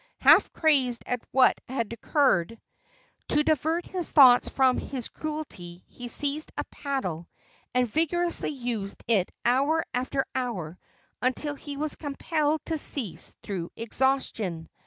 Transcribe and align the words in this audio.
Half 0.21 0.51
crazed 0.51 1.03
at 1.05 1.21
what 1.29 1.61
had 1.69 1.93
occurred, 1.93 2.59
to 3.27 3.43
divert 3.43 3.85
his 3.85 4.11
thoughts 4.11 4.49
from 4.49 4.79
his 4.79 5.09
cruelty 5.09 5.83
he 5.87 6.07
seized 6.07 6.51
a 6.57 6.63
paddle, 6.71 7.29
and 7.75 7.87
vigorously 7.87 8.49
used 8.49 9.03
it 9.07 9.31
hour 9.45 9.85
after 9.93 10.25
hour 10.33 10.79
until 11.21 11.53
he 11.53 11.77
was 11.77 11.95
compelled 11.95 12.65
to 12.65 12.79
cease 12.79 13.37
through 13.43 13.69
exhaustion. 13.75 14.69